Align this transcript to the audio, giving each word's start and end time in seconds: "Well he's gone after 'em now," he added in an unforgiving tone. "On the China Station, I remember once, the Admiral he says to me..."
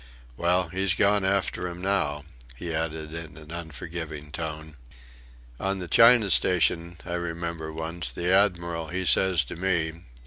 "Well 0.35 0.69
he's 0.69 0.95
gone 0.95 1.23
after 1.23 1.67
'em 1.67 1.79
now," 1.79 2.25
he 2.55 2.73
added 2.73 3.13
in 3.13 3.37
an 3.37 3.51
unforgiving 3.51 4.31
tone. 4.31 4.75
"On 5.59 5.77
the 5.77 5.87
China 5.87 6.31
Station, 6.31 6.97
I 7.05 7.13
remember 7.13 7.71
once, 7.71 8.11
the 8.11 8.33
Admiral 8.33 8.87
he 8.87 9.05
says 9.05 9.43
to 9.43 9.55
me..." 9.55 9.93